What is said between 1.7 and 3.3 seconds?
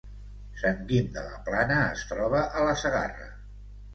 es troba a la Segarra